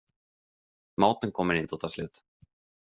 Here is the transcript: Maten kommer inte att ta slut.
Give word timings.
Maten 0.97 1.31
kommer 1.31 1.53
inte 1.53 1.75
att 1.75 1.81
ta 1.81 1.89
slut. 1.89 2.23